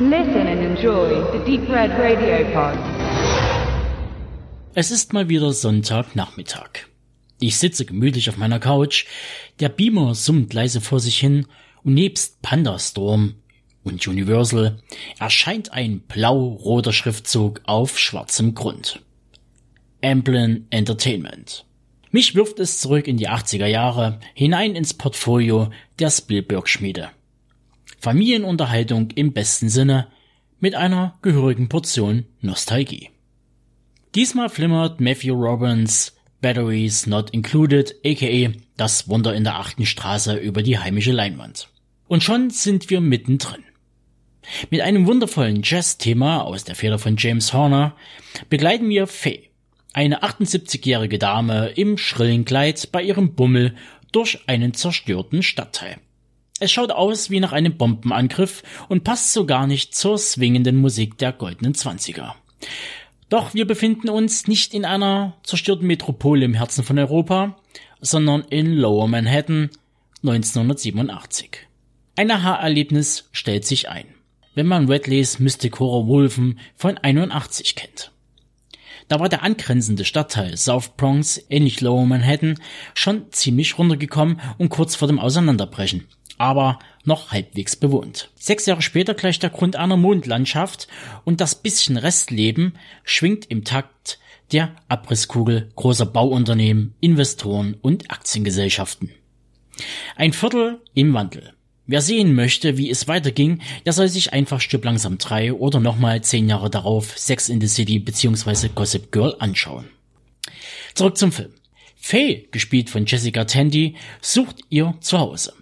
Listen 0.00 0.48
and 0.48 0.60
enjoy 0.60 1.22
the 1.30 1.38
Deep 1.46 1.68
Red 1.68 1.92
Radio 1.92 2.44
Pod. 2.52 2.76
Es 4.74 4.90
ist 4.90 5.12
mal 5.12 5.28
wieder 5.28 5.52
Sonntagnachmittag. 5.52 6.88
Ich 7.38 7.58
sitze 7.58 7.84
gemütlich 7.84 8.28
auf 8.28 8.36
meiner 8.36 8.58
Couch, 8.58 9.06
der 9.60 9.68
Beamer 9.68 10.16
summt 10.16 10.52
leise 10.52 10.80
vor 10.80 10.98
sich 10.98 11.16
hin 11.20 11.46
und 11.84 11.94
nebst 11.94 12.42
Pandastorm 12.42 13.34
und 13.84 14.04
Universal 14.08 14.78
erscheint 15.20 15.72
ein 15.72 16.00
blau-roter 16.00 16.92
Schriftzug 16.92 17.60
auf 17.64 17.96
schwarzem 17.96 18.56
Grund. 18.56 19.00
Amblin 20.02 20.66
Entertainment. 20.70 21.66
Mich 22.10 22.34
wirft 22.34 22.58
es 22.58 22.80
zurück 22.80 23.06
in 23.06 23.16
die 23.16 23.28
80er 23.28 23.66
Jahre, 23.66 24.18
hinein 24.34 24.74
ins 24.74 24.92
Portfolio 24.92 25.70
der 26.00 26.10
Spielberg-Schmiede. 26.10 27.10
Familienunterhaltung 28.04 29.12
im 29.12 29.32
besten 29.32 29.70
Sinne, 29.70 30.08
mit 30.60 30.74
einer 30.74 31.18
gehörigen 31.22 31.70
Portion 31.70 32.26
Nostalgie. 32.42 33.08
Diesmal 34.14 34.50
flimmert 34.50 35.00
Matthew 35.00 35.32
Robbins 35.32 36.14
Batteries 36.42 37.06
Not 37.06 37.30
Included, 37.30 37.96
aka 38.04 38.52
das 38.76 39.08
Wunder 39.08 39.34
in 39.34 39.44
der 39.44 39.54
achten 39.54 39.86
Straße 39.86 40.36
über 40.36 40.62
die 40.62 40.78
heimische 40.78 41.12
Leinwand. 41.12 41.70
Und 42.06 42.22
schon 42.22 42.50
sind 42.50 42.90
wir 42.90 43.00
mittendrin. 43.00 43.64
Mit 44.68 44.82
einem 44.82 45.06
wundervollen 45.06 45.62
Jazz-Thema 45.64 46.42
aus 46.42 46.64
der 46.64 46.74
Feder 46.74 46.98
von 46.98 47.16
James 47.16 47.54
Horner 47.54 47.96
begleiten 48.50 48.90
wir 48.90 49.06
Faye, 49.06 49.48
eine 49.94 50.22
78-jährige 50.22 51.18
Dame 51.18 51.68
im 51.68 51.96
schrillen 51.96 52.44
Kleid 52.44 52.92
bei 52.92 53.02
ihrem 53.02 53.34
Bummel 53.34 53.74
durch 54.12 54.46
einen 54.46 54.74
zerstörten 54.74 55.42
Stadtteil. 55.42 55.96
Es 56.60 56.70
schaut 56.70 56.92
aus 56.92 57.30
wie 57.30 57.40
nach 57.40 57.52
einem 57.52 57.76
Bombenangriff 57.76 58.62
und 58.88 59.04
passt 59.04 59.32
so 59.32 59.46
gar 59.46 59.66
nicht 59.66 59.94
zur 59.94 60.18
swingenden 60.18 60.76
Musik 60.76 61.18
der 61.18 61.32
goldenen 61.32 61.74
Zwanziger. 61.74 62.36
Doch 63.28 63.54
wir 63.54 63.66
befinden 63.66 64.08
uns 64.08 64.46
nicht 64.46 64.74
in 64.74 64.84
einer 64.84 65.36
zerstörten 65.42 65.86
Metropole 65.86 66.44
im 66.44 66.54
Herzen 66.54 66.84
von 66.84 66.98
Europa, 66.98 67.56
sondern 68.00 68.42
in 68.50 68.72
Lower 68.72 69.08
Manhattan 69.08 69.70
1987. 70.22 71.66
Ein 72.16 72.30
Aha-Erlebnis 72.30 73.28
stellt 73.32 73.64
sich 73.64 73.88
ein 73.88 74.06
wenn 74.54 74.66
man 74.66 74.88
Redleys 74.88 75.38
Mystic 75.38 75.78
Horror 75.80 76.06
Wolfen 76.06 76.58
von 76.76 76.96
81 76.96 77.74
kennt. 77.74 78.12
Da 79.08 79.20
war 79.20 79.28
der 79.28 79.42
angrenzende 79.42 80.04
Stadtteil 80.04 80.56
South 80.56 80.90
Bronx, 80.96 81.40
ähnlich 81.50 81.80
Lower 81.80 82.06
Manhattan, 82.06 82.58
schon 82.94 83.30
ziemlich 83.32 83.78
runtergekommen 83.78 84.40
und 84.58 84.70
kurz 84.70 84.94
vor 84.94 85.08
dem 85.08 85.18
Auseinanderbrechen, 85.18 86.06
aber 86.38 86.78
noch 87.04 87.32
halbwegs 87.32 87.76
bewohnt. 87.76 88.30
Sechs 88.34 88.66
Jahre 88.66 88.82
später 88.82 89.14
gleicht 89.14 89.42
der 89.42 89.50
Grund 89.50 89.76
einer 89.76 89.96
Mondlandschaft 89.96 90.88
und 91.24 91.40
das 91.40 91.54
bisschen 91.54 91.96
Restleben 91.96 92.74
schwingt 93.04 93.50
im 93.50 93.64
Takt 93.64 94.18
der 94.52 94.74
Abrisskugel 94.88 95.70
großer 95.76 96.06
Bauunternehmen, 96.06 96.94
Investoren 97.00 97.76
und 97.80 98.10
Aktiengesellschaften. 98.10 99.10
Ein 100.16 100.32
Viertel 100.32 100.80
im 100.94 101.12
Wandel. 101.14 101.54
Wer 101.86 102.00
sehen 102.00 102.34
möchte, 102.34 102.78
wie 102.78 102.88
es 102.88 103.08
weiterging, 103.08 103.60
der 103.84 103.92
soll 103.92 104.08
sich 104.08 104.32
einfach 104.32 104.60
Stück 104.60 104.84
langsam 104.84 105.18
3 105.18 105.52
oder 105.52 105.80
nochmal 105.80 106.22
10 106.22 106.48
Jahre 106.48 106.70
darauf 106.70 107.18
Sex 107.18 107.50
in 107.50 107.60
the 107.60 107.68
City 107.68 107.98
bzw. 107.98 108.68
Gossip 108.74 109.12
Girl 109.12 109.36
anschauen. 109.38 109.90
Zurück 110.94 111.18
zum 111.18 111.30
Film. 111.30 111.52
Faye, 111.96 112.48
gespielt 112.50 112.88
von 112.88 113.04
Jessica 113.04 113.44
Tandy, 113.44 113.96
sucht 114.22 114.60
ihr 114.70 114.94
Zuhause. 115.00 115.52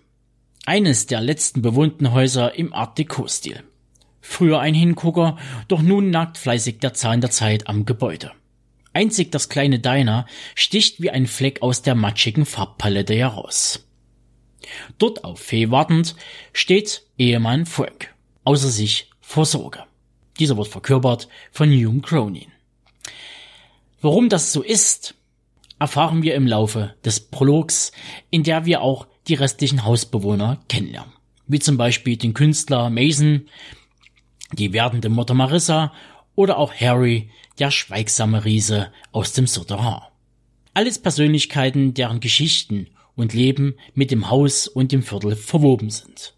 Eines 0.64 1.06
der 1.06 1.20
letzten 1.20 1.60
bewohnten 1.60 2.12
Häuser 2.12 2.54
im 2.56 2.72
Art 2.72 2.98
Deco-Stil. 2.98 3.64
Früher 4.20 4.60
ein 4.60 4.74
Hingucker, 4.74 5.36
doch 5.66 5.82
nun 5.82 6.10
nagt 6.10 6.38
fleißig 6.38 6.78
der 6.78 6.94
Zahn 6.94 7.20
der 7.20 7.30
Zeit 7.30 7.66
am 7.66 7.84
Gebäude. 7.84 8.30
Einzig 8.92 9.32
das 9.32 9.48
kleine 9.48 9.80
Diner 9.80 10.26
sticht 10.54 11.00
wie 11.02 11.10
ein 11.10 11.26
Fleck 11.26 11.62
aus 11.62 11.82
der 11.82 11.96
matschigen 11.96 12.46
Farbpalette 12.46 13.14
heraus. 13.14 13.84
Dort 14.98 15.24
auf 15.24 15.40
Fee 15.40 15.70
wartend 15.70 16.16
steht 16.52 17.04
Ehemann 17.18 17.66
Frank, 17.66 18.14
außer 18.44 18.68
sich 18.68 19.10
vor 19.20 19.46
Sorge. 19.46 19.84
Dieser 20.38 20.56
wird 20.56 20.68
verkörpert 20.68 21.28
von 21.50 21.70
Hume 21.70 22.00
Cronin. 22.00 22.52
Warum 24.00 24.28
das 24.28 24.52
so 24.52 24.62
ist, 24.62 25.14
erfahren 25.78 26.22
wir 26.22 26.34
im 26.34 26.46
Laufe 26.46 26.94
des 27.04 27.20
Prologs, 27.20 27.92
in 28.30 28.42
der 28.42 28.64
wir 28.64 28.80
auch 28.82 29.06
die 29.28 29.34
restlichen 29.34 29.84
Hausbewohner 29.84 30.60
kennenlernen. 30.68 31.12
Wie 31.46 31.58
zum 31.58 31.76
Beispiel 31.76 32.16
den 32.16 32.34
Künstler 32.34 32.90
Mason, 32.90 33.48
die 34.52 34.72
werdende 34.72 35.08
Mutter 35.08 35.34
Marissa 35.34 35.92
oder 36.34 36.58
auch 36.58 36.74
Harry, 36.74 37.30
der 37.58 37.70
schweigsame 37.70 38.44
Riese 38.44 38.92
aus 39.12 39.32
dem 39.32 39.46
Souterrain. 39.46 40.02
Alles 40.74 40.98
Persönlichkeiten, 40.98 41.94
deren 41.94 42.20
Geschichten 42.20 42.88
und 43.14 43.34
Leben 43.34 43.74
mit 43.94 44.10
dem 44.10 44.30
Haus 44.30 44.68
und 44.68 44.92
dem 44.92 45.02
Viertel 45.02 45.36
verwoben 45.36 45.90
sind. 45.90 46.34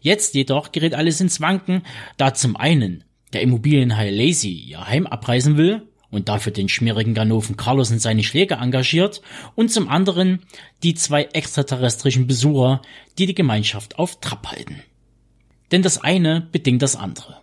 Jetzt 0.00 0.34
jedoch 0.34 0.72
gerät 0.72 0.94
alles 0.94 1.20
ins 1.20 1.40
Wanken, 1.40 1.82
da 2.16 2.34
zum 2.34 2.56
einen 2.56 3.04
der 3.32 3.42
Immobilienhai 3.42 4.10
Lazy 4.10 4.52
ihr 4.52 4.86
Heim 4.86 5.06
abreißen 5.06 5.56
will 5.56 5.82
und 6.10 6.28
dafür 6.28 6.52
den 6.52 6.68
schmierigen 6.68 7.14
Ganoven 7.14 7.56
Carlos 7.56 7.90
und 7.90 7.98
seine 7.98 8.22
Schläger 8.22 8.60
engagiert 8.60 9.20
und 9.54 9.70
zum 9.72 9.88
anderen 9.88 10.40
die 10.82 10.94
zwei 10.94 11.24
extraterrestrischen 11.24 12.26
Besucher, 12.26 12.82
die 13.18 13.26
die 13.26 13.34
Gemeinschaft 13.34 13.98
auf 13.98 14.20
Trab 14.20 14.46
halten. 14.52 14.82
Denn 15.72 15.82
das 15.82 15.98
eine 15.98 16.40
bedingt 16.52 16.82
das 16.82 16.96
andere. 16.96 17.40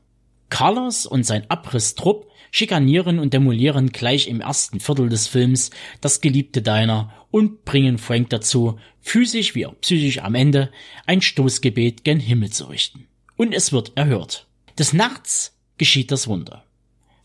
Carlos 0.49 1.05
und 1.05 1.25
sein 1.25 1.49
Abrisstrupp 1.49 2.27
schikanieren 2.51 3.19
und 3.19 3.33
demolieren 3.33 3.91
gleich 3.91 4.27
im 4.27 4.41
ersten 4.41 4.79
Viertel 4.79 5.09
des 5.09 5.27
Films 5.27 5.71
das 5.99 6.21
geliebte 6.21 6.61
Diner 6.61 7.11
und 7.31 7.65
bringen 7.65 7.97
Frank 7.97 8.29
dazu, 8.29 8.77
physisch 9.01 9.55
wie 9.55 9.65
auch 9.65 9.79
psychisch 9.81 10.19
am 10.19 10.35
Ende 10.35 10.71
ein 11.05 11.21
Stoßgebet 11.21 12.03
gen 12.03 12.19
Himmel 12.19 12.51
zu 12.51 12.65
richten. 12.65 13.07
Und 13.37 13.53
es 13.53 13.71
wird 13.71 13.93
erhört. 13.95 14.47
Des 14.77 14.93
Nachts 14.93 15.57
geschieht 15.77 16.11
das 16.11 16.27
Wunder. 16.27 16.63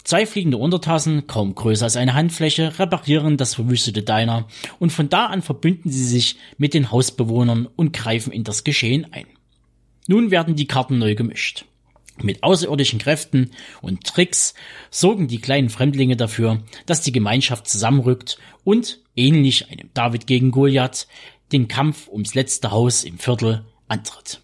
Zwei 0.04 0.24
fliegende 0.24 0.56
Untertassen, 0.56 1.26
kaum 1.26 1.56
größer 1.56 1.84
als 1.84 1.96
eine 1.96 2.14
Handfläche, 2.14 2.78
reparieren 2.78 3.36
das 3.36 3.54
verwüstete 3.54 4.04
Diner 4.04 4.46
und 4.78 4.90
von 4.90 5.08
da 5.08 5.26
an 5.26 5.42
verbünden 5.42 5.90
sie 5.90 6.04
sich 6.04 6.36
mit 6.58 6.74
den 6.74 6.92
Hausbewohnern 6.92 7.66
und 7.74 7.92
greifen 7.92 8.32
in 8.32 8.44
das 8.44 8.62
Geschehen 8.62 9.12
ein. 9.12 9.26
Nun 10.06 10.30
werden 10.30 10.54
die 10.54 10.68
Karten 10.68 10.98
neu 10.98 11.16
gemischt. 11.16 11.64
Mit 12.22 12.42
außerirdischen 12.42 12.98
Kräften 12.98 13.50
und 13.82 14.04
Tricks 14.04 14.54
sorgen 14.90 15.28
die 15.28 15.40
kleinen 15.40 15.68
Fremdlinge 15.68 16.16
dafür, 16.16 16.62
dass 16.86 17.02
die 17.02 17.12
Gemeinschaft 17.12 17.68
zusammenrückt 17.68 18.38
und, 18.64 19.00
ähnlich 19.14 19.70
einem 19.70 19.90
David 19.92 20.26
gegen 20.26 20.50
Goliath, 20.50 21.06
den 21.52 21.68
Kampf 21.68 22.08
ums 22.08 22.34
letzte 22.34 22.70
Haus 22.70 23.04
im 23.04 23.18
Viertel 23.18 23.64
antritt. 23.88 24.40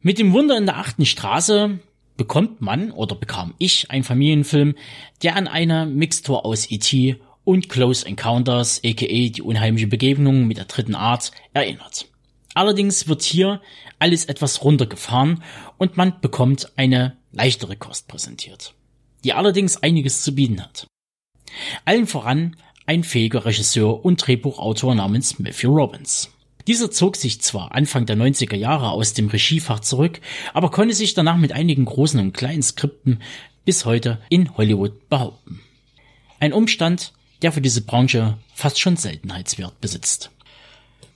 Mit 0.00 0.18
dem 0.18 0.32
Wunder 0.32 0.56
in 0.56 0.66
der 0.66 0.76
achten 0.76 1.06
Straße 1.06 1.80
bekommt 2.16 2.60
man 2.60 2.90
oder 2.90 3.16
bekam 3.16 3.54
ich 3.58 3.90
einen 3.90 4.04
Familienfilm, 4.04 4.74
der 5.22 5.36
an 5.36 5.48
eine 5.48 5.86
Mixtur 5.86 6.44
aus 6.44 6.70
E.T. 6.70 7.16
und 7.44 7.68
Close 7.68 8.06
Encounters, 8.06 8.82
aka 8.84 9.06
die 9.06 9.42
unheimliche 9.42 9.86
Begegnung 9.86 10.46
mit 10.46 10.58
der 10.58 10.66
dritten 10.66 10.94
Art, 10.94 11.32
erinnert. 11.52 12.06
Allerdings 12.56 13.06
wird 13.06 13.22
hier 13.22 13.60
alles 13.98 14.24
etwas 14.24 14.64
runtergefahren 14.64 15.42
und 15.76 15.98
man 15.98 16.22
bekommt 16.22 16.72
eine 16.76 17.18
leichtere 17.30 17.76
Kost 17.76 18.08
präsentiert, 18.08 18.72
die 19.24 19.34
allerdings 19.34 19.82
einiges 19.82 20.22
zu 20.22 20.34
bieten 20.34 20.62
hat. 20.62 20.86
Allen 21.84 22.06
voran 22.06 22.56
ein 22.86 23.04
fähiger 23.04 23.44
Regisseur 23.44 24.02
und 24.02 24.26
Drehbuchautor 24.26 24.94
namens 24.94 25.38
Matthew 25.38 25.68
Robbins. 25.68 26.30
Dieser 26.66 26.90
zog 26.90 27.16
sich 27.16 27.42
zwar 27.42 27.74
Anfang 27.74 28.06
der 28.06 28.16
90er 28.16 28.56
Jahre 28.56 28.88
aus 28.88 29.12
dem 29.12 29.28
Regiefach 29.28 29.80
zurück, 29.80 30.22
aber 30.54 30.70
konnte 30.70 30.94
sich 30.94 31.12
danach 31.12 31.36
mit 31.36 31.52
einigen 31.52 31.84
großen 31.84 32.18
und 32.20 32.32
kleinen 32.32 32.62
Skripten 32.62 33.20
bis 33.66 33.84
heute 33.84 34.22
in 34.30 34.56
Hollywood 34.56 35.10
behaupten. 35.10 35.60
Ein 36.40 36.54
Umstand, 36.54 37.12
der 37.42 37.52
für 37.52 37.60
diese 37.60 37.82
Branche 37.82 38.38
fast 38.54 38.80
schon 38.80 38.96
Seltenheitswert 38.96 39.78
besitzt. 39.82 40.30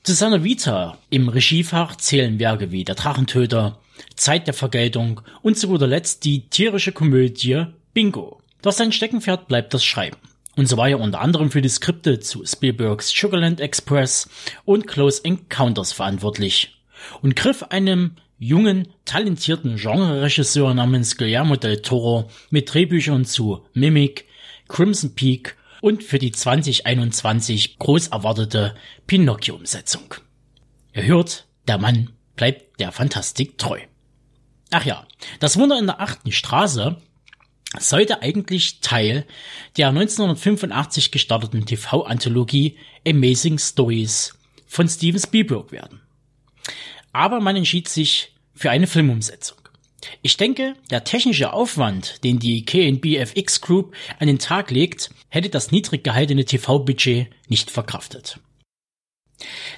Zu 0.02 0.14
seiner 0.14 0.43
Vita 0.44 0.97
im 1.11 1.29
Regiefach 1.29 1.94
zählen 1.94 2.38
Werke 2.38 2.73
wie 2.73 2.85
Der 2.85 2.94
Drachentöter, 2.94 3.79
Zeit 4.17 4.47
der 4.47 4.55
Vergeltung 4.55 5.20
und 5.43 5.58
zu 5.58 5.69
guter 5.69 5.87
Letzt 5.87 6.25
die 6.25 6.49
tierische 6.49 6.93
Komödie 6.93 7.67
Bingo. 7.93 8.41
Doch 8.62 8.73
sein 8.73 8.93
Steckenpferd 8.93 9.47
bleibt 9.47 9.75
das 9.75 9.85
Schreiben. 9.85 10.17
Und 10.56 10.67
so 10.67 10.79
war 10.79 10.88
er 10.88 11.00
unter 11.00 11.20
anderem 11.20 11.50
für 11.50 11.61
die 11.61 11.69
Skripte 11.69 12.19
zu 12.19 12.47
Spielbergs 12.47 13.11
Sugarland 13.11 13.61
Express 13.61 14.31
und 14.64 14.87
Close 14.87 15.23
Encounters 15.23 15.93
verantwortlich 15.93 16.81
und 17.20 17.37
griff 17.37 17.62
einem 17.64 18.12
jungen, 18.38 18.88
talentierten 19.05 19.76
Genre-Regisseur 19.76 20.73
namens 20.73 21.19
Guillermo 21.19 21.56
del 21.56 21.82
Toro 21.82 22.31
mit 22.49 22.73
Drehbüchern 22.73 23.26
zu 23.26 23.67
Mimic, 23.75 24.25
Crimson 24.67 25.14
Peak 25.14 25.56
und 25.81 26.03
für 26.05 26.19
die 26.19 26.32
2021 26.32 27.79
groß 27.79 28.09
erwartete 28.09 28.75
Pinocchio-Umsetzung. 29.06 30.15
Ihr 30.94 31.05
hört, 31.05 31.47
der 31.69 31.79
Mann 31.79 32.11
bleibt 32.37 32.81
der 32.81 32.93
Fantastik 32.93 33.59
treu. 33.59 33.81
Ach 34.71 34.85
ja, 34.85 35.06
das 35.41 35.59
Wunder 35.59 35.79
in 35.79 35.87
der 35.87 36.00
achten 36.00 36.32
Straße 36.32 36.97
sollte 37.79 38.23
eigentlich 38.23 38.81
Teil 38.81 39.27
der 39.77 39.88
1985 39.88 41.11
gestarteten 41.11 41.67
TV-Anthologie 41.67 42.77
Amazing 43.06 43.59
Stories 43.59 44.35
von 44.67 44.88
Steven 44.88 45.21
Spielberg 45.21 45.73
werden. 45.73 46.00
Aber 47.12 47.41
man 47.41 47.56
entschied 47.56 47.88
sich 47.88 48.35
für 48.55 48.71
eine 48.71 48.87
Filmumsetzung. 48.87 49.59
Ich 50.23 50.37
denke, 50.37 50.75
der 50.91 51.05
technische 51.05 51.52
Aufwand, 51.52 52.25
den 52.25 52.38
die 52.38 52.64
KNBFX 52.64 53.61
Group 53.61 53.94
an 54.19 54.26
den 54.26 54.38
Tag 54.38 54.70
legt, 54.70 55.11
hätte 55.29 55.49
das 55.49 55.73
niedrig 55.73 56.05
gehaltene 56.05 56.44
TV-Budget 56.44 57.29
nicht 57.49 57.70
verkraftet. 57.70 58.38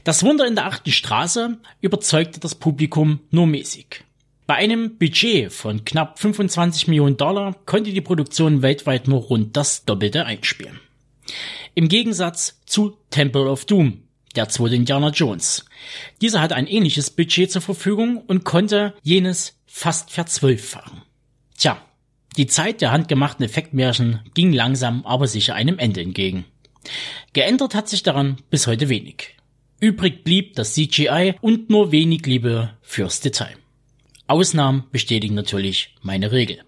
Das 0.05 0.23
Wunder 0.25 0.47
in 0.47 0.55
der 0.55 0.67
achten 0.67 0.91
Straße 0.91 1.59
überzeugte 1.81 2.41
das 2.41 2.55
Publikum 2.55 3.21
nur 3.31 3.47
mäßig. 3.47 4.05
Bei 4.47 4.57
einem 4.57 4.99
Budget 4.99 5.53
von 5.53 5.85
knapp 5.85 6.19
25 6.19 6.89
Millionen 6.89 7.17
Dollar 7.17 7.55
konnte 7.65 7.93
die 7.93 8.01
Produktion 8.01 8.61
weltweit 8.63 9.07
nur 9.07 9.21
rund 9.21 9.57
das 9.57 9.85
Doppelte 9.85 10.27
einspielen. 10.27 10.81
Im 11.75 11.89
Gegensatz 11.89 12.61
zu 12.67 12.97
Temple 13.11 13.49
of 13.49 13.65
Doom, 13.65 14.03
der 14.35 14.49
zweite 14.49 14.75
Indiana 14.75 15.11
Jones. 15.11 15.65
Dieser 16.21 16.41
hatte 16.41 16.57
ein 16.57 16.67
ähnliches 16.67 17.11
Budget 17.11 17.51
zur 17.51 17.63
Verfügung 17.63 18.19
und 18.19 18.45
konnte 18.45 18.95
jenes 19.03 19.57
fast 19.75 20.11
verzwölffachen. 20.11 21.01
Tja, 21.57 21.81
die 22.37 22.47
Zeit 22.47 22.83
der 22.83 22.93
handgemachten 22.93 23.45
Effektmärchen 23.45 24.21
ging 24.35 24.53
langsam 24.53 25.05
aber 25.07 25.27
sicher 25.27 25.55
einem 25.55 25.79
Ende 25.79 26.03
entgegen. 26.03 26.45
Geändert 27.33 27.75
hat 27.75 27.89
sich 27.89 28.03
daran 28.03 28.37
bis 28.51 28.67
heute 28.67 28.91
wenig. 28.91 29.35
Übrig 29.81 30.25
blieb 30.25 30.57
das 30.57 30.75
CGI 30.75 31.37
und 31.41 31.71
nur 31.71 31.91
wenig 31.91 32.27
Liebe 32.27 32.77
fürs 32.83 33.21
Detail. 33.21 33.57
Ausnahmen 34.27 34.85
bestätigen 34.93 35.35
natürlich 35.35 35.97
meine 36.03 36.33
Regel. 36.33 36.59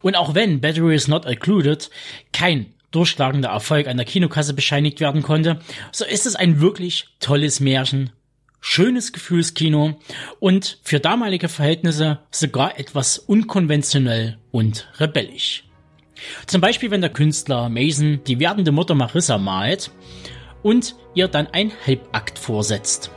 Und 0.00 0.14
auch 0.14 0.34
wenn 0.34 0.60
Battery 0.60 0.94
is 0.94 1.08
Not 1.08 1.26
Included 1.26 1.90
kein 2.32 2.72
durchschlagender 2.92 3.48
Erfolg 3.48 3.88
an 3.88 3.96
der 3.96 4.06
Kinokasse 4.06 4.54
bescheinigt 4.54 5.00
werden 5.00 5.22
konnte, 5.22 5.60
so 5.90 6.04
ist 6.04 6.24
es 6.24 6.36
ein 6.36 6.60
wirklich 6.60 7.08
tolles 7.18 7.58
Märchen, 7.58 8.10
schönes 8.66 9.12
Gefühlskino 9.12 9.98
und 10.40 10.78
für 10.82 10.98
damalige 10.98 11.50
Verhältnisse 11.50 12.20
sogar 12.30 12.78
etwas 12.78 13.18
unkonventionell 13.18 14.38
und 14.52 14.88
rebellisch. 14.98 15.64
Zum 16.46 16.62
Beispiel, 16.62 16.90
wenn 16.90 17.02
der 17.02 17.10
Künstler 17.10 17.68
Mason 17.68 18.20
die 18.26 18.40
werdende 18.40 18.72
Mutter 18.72 18.94
Marissa 18.94 19.36
malt 19.36 19.90
und 20.62 20.96
ihr 21.14 21.28
dann 21.28 21.48
ein 21.48 21.72
Halbakt 21.86 22.38
vorsetzt. 22.38 23.10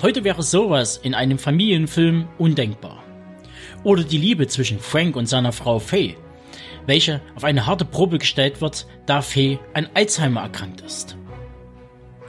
Heute 0.00 0.24
wäre 0.24 0.42
sowas 0.42 0.96
in 0.96 1.14
einem 1.14 1.38
Familienfilm 1.38 2.26
undenkbar. 2.38 3.04
Oder 3.84 4.04
die 4.04 4.18
Liebe 4.18 4.46
zwischen 4.46 4.80
Frank 4.80 5.16
und 5.16 5.26
seiner 5.26 5.52
Frau 5.52 5.80
Faye, 5.80 6.16
welche 6.86 7.20
auf 7.36 7.44
eine 7.44 7.66
harte 7.66 7.84
Probe 7.84 8.18
gestellt 8.18 8.62
wird, 8.62 8.86
da 9.04 9.20
Faye 9.20 9.58
an 9.74 9.86
Alzheimer 9.92 10.40
erkrankt 10.40 10.80
ist. 10.80 11.18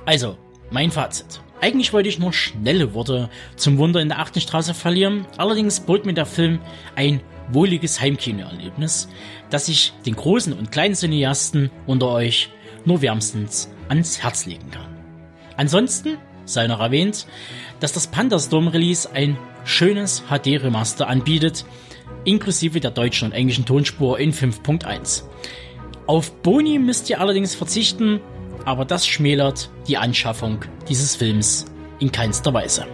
Also, 0.06 0.38
mein 0.72 0.92
Fazit. 0.92 1.42
Eigentlich 1.62 1.92
wollte 1.92 2.10
ich 2.10 2.20
nur 2.20 2.32
schnelle 2.32 2.94
Worte 2.94 3.30
zum 3.56 3.78
Wunder 3.78 4.00
in 4.00 4.10
der 4.10 4.20
achten 4.20 4.40
Straße 4.40 4.74
verlieren, 4.74 5.26
allerdings 5.38 5.82
bot 5.82 6.06
mir 6.06 6.14
der 6.14 6.26
Film 6.26 6.60
ein 6.96 7.22
wohliges 7.52 8.00
Heimkinoerlebnis, 8.00 9.10
das 9.50 9.68
ich 9.68 9.94
den 10.06 10.16
großen 10.16 10.54
und 10.54 10.72
kleinen 10.72 10.96
Cineasten 10.96 11.70
unter 11.86 12.10
euch 12.10 12.50
nur 12.86 13.02
wärmstens 13.02 13.70
ans 13.90 14.24
Herz 14.24 14.46
legen 14.46 14.72
kann. 14.72 14.96
Ansonsten 15.58 16.18
sei 16.46 16.68
noch 16.68 16.80
erwähnt, 16.80 17.28
dass 17.80 17.92
das 17.92 18.08
Pandastorm 18.08 18.70
Release 18.70 19.10
ein 19.12 19.38
schönes 19.66 20.24
HD-Remaster 20.30 21.08
anbietet, 21.08 21.66
inklusive 22.24 22.80
der 22.80 22.92
deutschen 22.92 23.28
und 23.28 23.32
englischen 23.34 23.66
Tonspur 23.66 24.20
in 24.20 24.34
5.1. 24.34 25.24
Auf 26.08 26.42
Boni 26.42 26.80
müsst 26.80 27.10
ihr 27.10 27.20
allerdings 27.20 27.54
verzichten, 27.54 28.22
aber 28.70 28.86
das 28.86 29.08
schmälert 29.08 29.72
die 29.88 29.98
Anschaffung 29.98 30.60
dieses 30.88 31.16
Films 31.16 31.66
in 31.98 32.12
keinster 32.12 32.54
Weise. 32.54 32.86